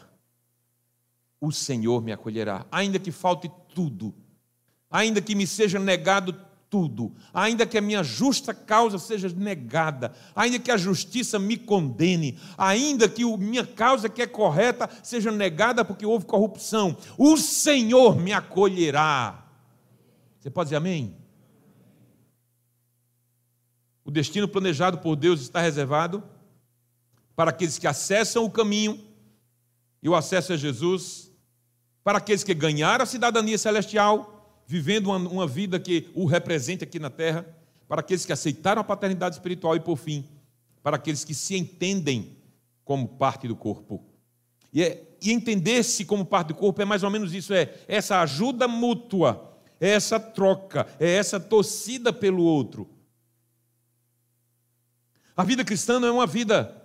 [1.39, 2.67] O Senhor me acolherá.
[2.72, 4.13] Ainda que falte tudo,
[4.89, 6.39] ainda que me seja negado
[6.71, 12.39] tudo, ainda que a minha justa causa seja negada, ainda que a justiça me condene,
[12.57, 18.15] ainda que a minha causa que é correta seja negada porque houve corrupção, o Senhor
[18.15, 19.45] me acolherá.
[20.39, 21.13] Você pode dizer amém?
[24.05, 26.23] O destino planejado por Deus está reservado
[27.36, 28.97] para aqueles que acessam o caminho,
[30.01, 31.31] e o acesso a Jesus,
[32.01, 34.40] para aqueles que ganharam a cidadania celestial
[34.71, 37.45] vivendo uma, uma vida que o represente aqui na terra,
[37.89, 40.23] para aqueles que aceitaram a paternidade espiritual e, por fim,
[40.81, 42.38] para aqueles que se entendem
[42.86, 44.01] como parte do corpo.
[44.71, 48.21] E, é, e entender-se como parte do corpo é mais ou menos isso: é essa
[48.21, 52.89] ajuda mútua, é essa troca, é essa torcida pelo outro.
[55.36, 56.81] A vida cristã não é uma vida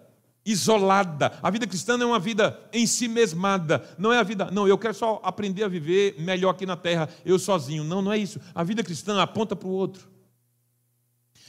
[0.47, 1.37] isolada.
[1.43, 3.85] A vida cristã não é uma vida em si mesmada.
[3.99, 7.09] Não é a vida, não, eu quero só aprender a viver melhor aqui na terra,
[7.25, 7.83] eu sozinho.
[7.83, 8.41] Não, não é isso.
[8.55, 10.09] A vida cristã aponta para o outro.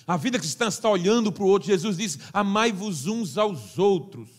[0.08, 1.68] A vida cristã está olhando para o outro.
[1.68, 4.30] Jesus diz: amai-vos uns aos outros.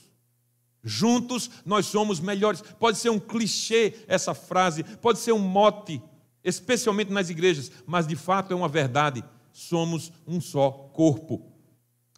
[0.82, 2.62] Juntos nós somos melhores.
[2.78, 6.02] Pode ser um clichê essa frase, pode ser um mote,
[6.42, 9.22] especialmente nas igrejas, mas de fato é uma verdade.
[9.52, 11.52] Somos um só corpo.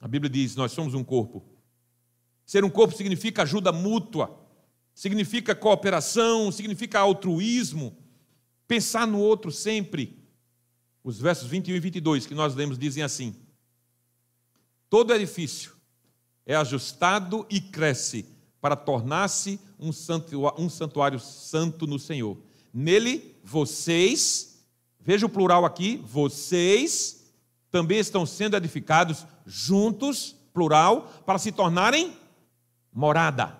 [0.00, 1.49] A Bíblia diz: nós somos um corpo.
[2.50, 4.36] Ser um corpo significa ajuda mútua,
[4.92, 7.96] significa cooperação, significa altruísmo,
[8.66, 10.18] pensar no outro sempre.
[11.04, 13.36] Os versos 21 e 22 que nós lemos dizem assim:
[14.88, 15.76] Todo edifício
[16.44, 18.26] é ajustado e cresce
[18.60, 22.36] para tornar-se um santuário, um santuário santo no Senhor.
[22.74, 24.66] Nele, vocês,
[24.98, 27.32] veja o plural aqui, vocês
[27.70, 32.18] também estão sendo edificados juntos, plural, para se tornarem
[32.92, 33.58] morada.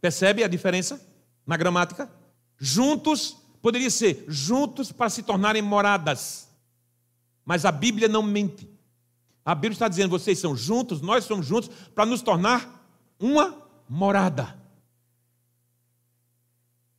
[0.00, 1.00] Percebe a diferença
[1.46, 2.10] na gramática?
[2.58, 6.48] Juntos, poderia ser juntos para se tornarem moradas.
[7.44, 8.68] Mas a Bíblia não mente.
[9.44, 12.84] A Bíblia está dizendo: vocês são juntos, nós somos juntos, para nos tornar
[13.18, 14.60] uma morada.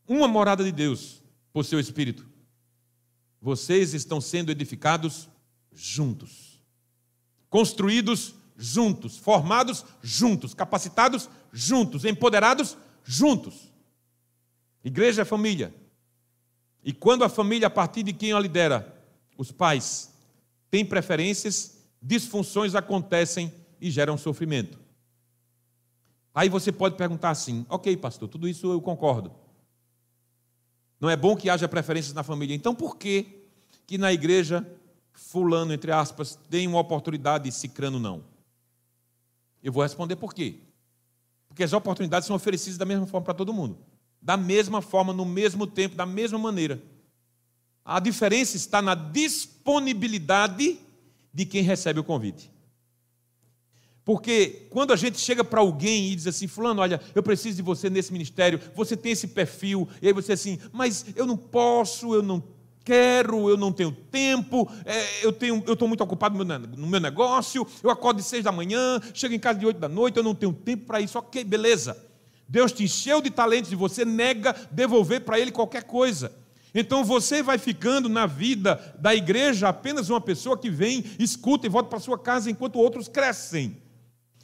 [0.08, 1.22] Uma morada de Deus,
[1.52, 2.26] por seu Espírito.
[3.42, 5.30] Vocês estão sendo edificados
[5.74, 6.64] juntos,
[7.50, 13.72] construídos juntos, formados juntos, capacitados juntos, empoderados juntos.
[14.84, 15.74] Igreja é família.
[16.84, 18.96] E quando a família, a partir de quem a lidera,
[19.38, 20.12] os pais,
[20.72, 24.80] tem preferências, disfunções acontecem e geram sofrimento.
[26.34, 29.32] Aí você pode perguntar assim: ok, pastor, tudo isso eu concordo.
[31.00, 32.56] Não é bom que haja preferências na família.
[32.56, 33.44] Então por que
[33.86, 34.66] que na igreja
[35.14, 38.37] fulano, entre aspas, tem uma oportunidade e cicrano não?
[39.64, 40.56] Eu vou responder por quê.
[41.48, 43.78] Porque as oportunidades são oferecidas da mesma forma para todo mundo.
[44.22, 46.82] Da mesma forma, no mesmo tempo, da mesma maneira.
[47.84, 50.80] A diferença está na disponibilidade
[51.34, 52.52] de quem recebe o convite.
[54.04, 57.62] Porque quando a gente chega para alguém e diz assim, fulano, olha, eu preciso de
[57.62, 62.14] você nesse ministério, você tem esse perfil, e aí você assim, mas eu não posso,
[62.14, 62.40] eu não
[62.88, 65.32] quero, eu não tenho tempo, é, eu
[65.74, 69.60] estou muito ocupado no meu negócio, eu acordo de seis da manhã, chego em casa
[69.60, 71.20] de oito da noite, eu não tenho tempo para isso.
[71.20, 72.02] Ok, beleza.
[72.48, 76.32] Deus te encheu de talentos e você nega devolver para Ele qualquer coisa.
[76.74, 81.70] Então você vai ficando na vida da igreja apenas uma pessoa que vem, escuta e
[81.70, 83.76] volta para sua casa enquanto outros crescem.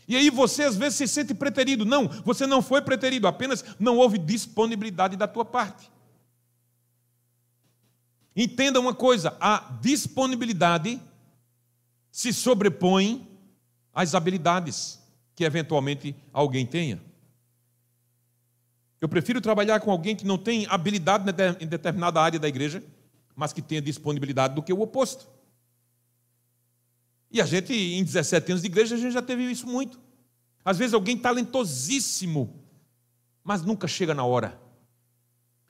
[0.05, 1.85] E aí você às vezes se sente preterido.
[1.85, 5.92] Não, você não foi preterido, apenas não houve disponibilidade da tua parte.
[8.35, 11.01] Entenda uma coisa: a disponibilidade
[12.11, 13.27] se sobrepõe
[13.93, 14.99] às habilidades
[15.35, 17.01] que eventualmente alguém tenha.
[19.01, 21.25] Eu prefiro trabalhar com alguém que não tem habilidade
[21.59, 22.81] em determinada área da igreja,
[23.35, 25.27] mas que tenha disponibilidade do que o oposto.
[27.29, 29.99] E a gente, em 17 anos de igreja, a gente já teve isso muito.
[30.63, 32.63] Às vezes alguém talentosíssimo,
[33.43, 34.57] mas nunca chega na hora.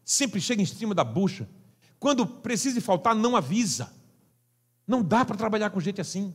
[0.03, 1.47] Sempre chega em cima da bucha.
[2.03, 3.89] Quando precisa faltar, não avisa.
[4.85, 6.33] Não dá para trabalhar com gente assim.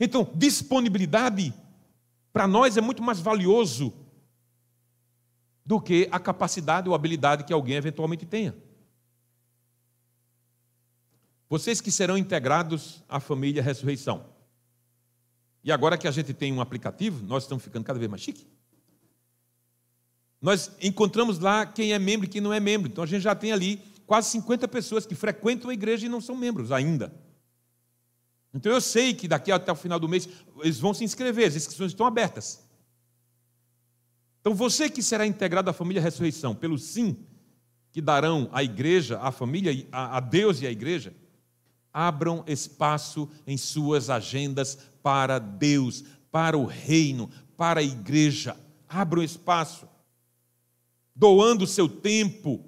[0.00, 1.54] Então, disponibilidade
[2.32, 3.94] para nós é muito mais valioso
[5.64, 8.52] do que a capacidade ou habilidade que alguém eventualmente tenha.
[11.48, 14.26] Vocês que serão integrados à família Ressurreição.
[15.62, 18.44] E agora que a gente tem um aplicativo, nós estamos ficando cada vez mais chique.
[20.42, 22.90] Nós encontramos lá quem é membro e quem não é membro.
[22.90, 26.20] Então a gente já tem ali quase 50 pessoas que frequentam a igreja e não
[26.20, 27.14] são membros ainda.
[28.52, 30.28] Então eu sei que daqui até o final do mês
[30.60, 32.68] eles vão se inscrever, as inscrições estão abertas.
[34.40, 37.16] Então você que será integrado à família Ressurreição, pelo sim
[37.92, 41.14] que darão à igreja, à família, a Deus e à igreja,
[41.92, 48.56] Abram espaço em suas agendas para Deus, para o reino, para a igreja.
[48.88, 49.86] Abram espaço.
[51.14, 52.64] Doando o seu tempo,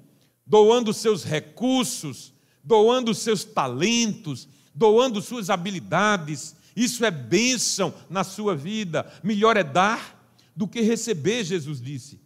[0.47, 6.57] doando os seus recursos, doando os seus talentos, doando suas habilidades.
[6.75, 9.11] Isso é bênção na sua vida.
[9.23, 10.23] Melhor é dar
[10.55, 12.21] do que receber, Jesus disse.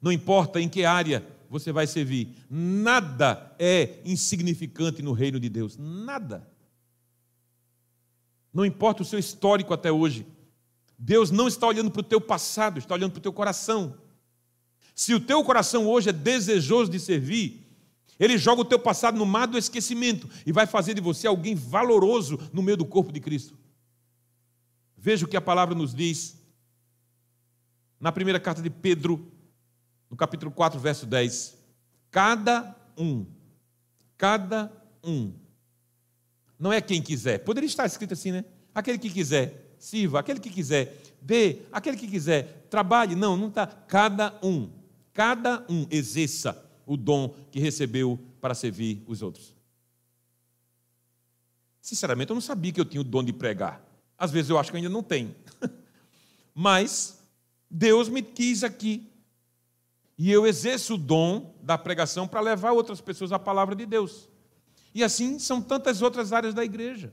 [0.00, 2.28] Não importa em que área você vai servir.
[2.50, 5.76] Nada é insignificante no reino de Deus.
[5.78, 6.46] Nada.
[8.52, 10.26] Não importa o seu histórico até hoje.
[10.98, 13.96] Deus não está olhando para o teu passado, está olhando para o teu coração.
[14.94, 17.64] Se o teu coração hoje é desejoso de servir,
[18.18, 21.54] ele joga o teu passado no mar do esquecimento e vai fazer de você alguém
[21.54, 23.58] valoroso no meio do corpo de Cristo.
[24.96, 26.38] Veja o que a palavra nos diz
[27.98, 29.32] na primeira carta de Pedro,
[30.08, 31.56] no capítulo 4, verso 10.
[32.10, 33.26] Cada um,
[34.16, 34.70] cada
[35.02, 35.32] um,
[36.58, 38.44] não é quem quiser, poderia estar escrito assim, né?
[38.72, 43.14] Aquele que quiser, sirva, aquele que quiser, dê, aquele que quiser, trabalhe.
[43.14, 43.66] Não, não está.
[43.66, 44.70] Cada um,
[45.14, 49.54] cada um exerça o dom que recebeu para servir os outros.
[51.80, 53.82] Sinceramente, eu não sabia que eu tinha o dom de pregar.
[54.18, 55.34] Às vezes eu acho que ainda não tenho.
[56.54, 57.22] Mas
[57.70, 59.10] Deus me quis aqui
[60.16, 64.28] e eu exerço o dom da pregação para levar outras pessoas à palavra de Deus.
[64.94, 67.12] E assim são tantas outras áreas da igreja.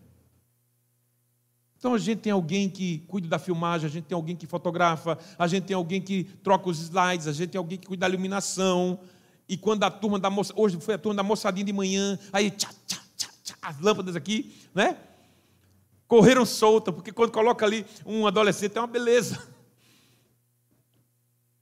[1.81, 5.17] Então a gente tem alguém que cuida da filmagem, a gente tem alguém que fotografa,
[5.35, 8.09] a gente tem alguém que troca os slides, a gente tem alguém que cuida da
[8.13, 8.99] iluminação.
[9.49, 12.51] E quando a turma da moça, hoje foi a turma da moçadinha de manhã, aí
[12.51, 14.95] tchá, tchá, tchá, tchá, as lâmpadas aqui, né?
[16.07, 19.41] Correram solta, porque quando coloca ali um adolescente é uma beleza.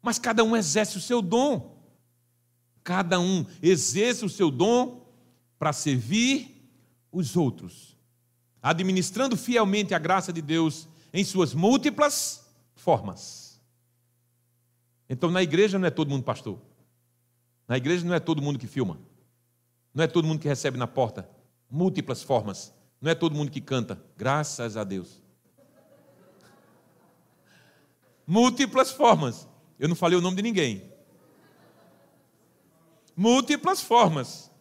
[0.01, 1.81] Mas cada um exerce o seu dom.
[2.83, 5.09] Cada um exerce o seu dom
[5.57, 6.57] para servir,
[7.09, 7.88] os outros,
[8.61, 13.59] administrando fielmente a graça de Deus em suas múltiplas formas.
[15.09, 16.59] Então, na igreja não é todo mundo pastor.
[17.67, 18.99] Na igreja não é todo mundo que filma.
[19.93, 21.29] Não é todo mundo que recebe na porta.
[21.69, 22.73] Múltiplas formas.
[23.01, 24.01] Não é todo mundo que canta.
[24.15, 25.21] Graças a Deus.
[28.25, 29.47] Múltiplas formas.
[29.79, 30.91] Eu não falei o nome de ninguém.
[33.15, 34.51] Múltiplas formas.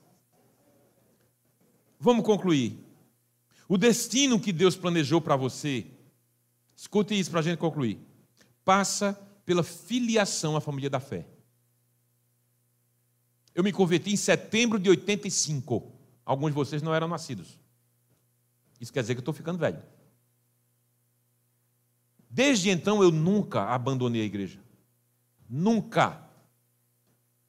[2.00, 2.87] Vamos concluir.
[3.68, 5.86] O destino que Deus planejou para você,
[6.74, 8.00] escute isso para a gente concluir,
[8.64, 9.12] passa
[9.44, 11.26] pela filiação à família da fé.
[13.54, 15.92] Eu me converti em setembro de 85.
[16.24, 17.58] Alguns de vocês não eram nascidos.
[18.80, 19.82] Isso quer dizer que eu estou ficando velho.
[22.30, 24.60] Desde então eu nunca abandonei a igreja.
[25.48, 26.22] Nunca.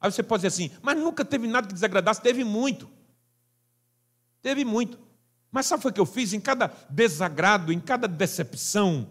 [0.00, 2.20] Aí você pode dizer assim, mas nunca teve nada que desagradasse.
[2.20, 2.90] Teve muito.
[4.42, 4.98] Teve muito.
[5.50, 6.32] Mas sabe o que eu fiz?
[6.32, 9.08] Em cada desagrado, em cada decepção,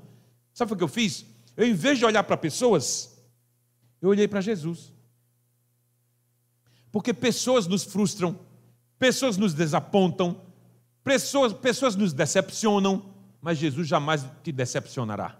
[0.54, 1.26] sabe o que eu fiz?
[1.56, 3.18] Eu, em vez de olhar para pessoas,
[4.02, 4.94] eu olhei para Jesus.
[6.92, 8.40] Porque pessoas nos frustram,
[8.98, 10.42] pessoas nos desapontam,
[11.04, 15.39] pessoas, pessoas nos decepcionam, mas Jesus jamais te decepcionará.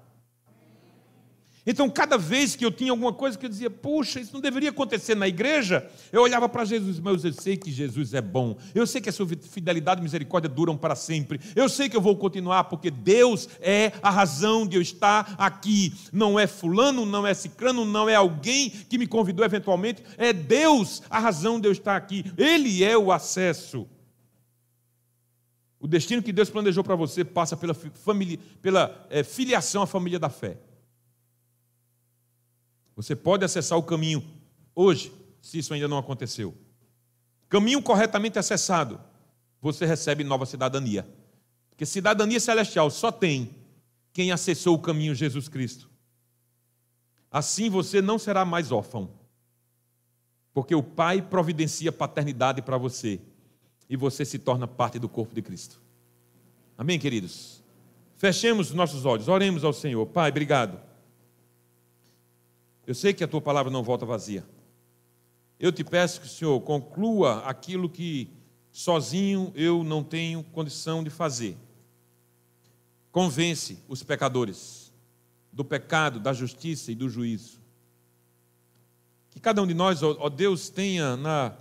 [1.72, 4.72] Então, cada vez que eu tinha alguma coisa que eu dizia, puxa, isso não deveria
[4.72, 8.88] acontecer na igreja, eu olhava para Jesus, mas eu sei que Jesus é bom, eu
[8.88, 12.18] sei que a sua fidelidade e misericórdia duram para sempre, eu sei que eu vou
[12.18, 15.94] continuar, porque Deus é a razão de eu estar aqui.
[16.12, 21.04] Não é fulano, não é cicrano, não é alguém que me convidou eventualmente, é Deus
[21.08, 23.88] a razão de eu estar aqui, Ele é o acesso.
[25.80, 30.18] O destino que Deus planejou para você passa pela, família, pela é, filiação à família
[30.18, 30.58] da fé.
[33.00, 34.22] Você pode acessar o caminho
[34.76, 35.10] hoje,
[35.42, 36.54] se isso ainda não aconteceu.
[37.48, 39.00] Caminho corretamente acessado,
[39.62, 41.08] você recebe nova cidadania.
[41.70, 43.56] Porque cidadania celestial só tem
[44.12, 45.90] quem acessou o caminho Jesus Cristo.
[47.32, 49.10] Assim você não será mais órfão.
[50.54, 53.22] Porque o Pai providencia paternidade para você
[53.90, 55.82] e você se torna parte do corpo de Cristo.
[56.78, 57.64] Amém, queridos?
[58.18, 60.06] Fechemos nossos olhos, oremos ao Senhor.
[60.08, 60.89] Pai, obrigado
[62.90, 64.44] eu sei que a tua palavra não volta vazia.
[65.60, 68.32] Eu te peço que o Senhor conclua aquilo que
[68.72, 71.56] sozinho eu não tenho condição de fazer.
[73.12, 74.92] Convence os pecadores
[75.54, 77.60] do pecado, da justiça e do juízo.
[79.30, 81.56] Que cada um de nós, ó Deus, tenha na,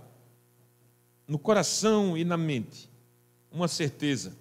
[1.27, 2.89] no coração e na mente
[3.51, 4.35] uma certeza.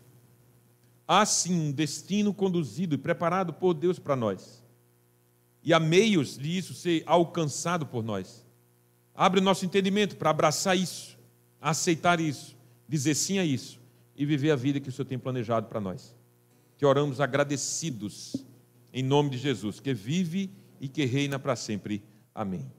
[1.07, 4.66] Há sim um destino conduzido e preparado por Deus para nós
[5.69, 8.43] e há meios de isso ser alcançado por nós.
[9.14, 11.19] Abre o nosso entendimento para abraçar isso,
[11.61, 12.57] aceitar isso,
[12.89, 13.79] dizer sim a isso
[14.16, 16.16] e viver a vida que o Senhor tem planejado para nós.
[16.79, 18.47] Que oramos agradecidos
[18.95, 20.51] em nome de Jesus, que vive
[20.81, 22.03] e que reina para sempre.
[22.35, 22.78] Amém.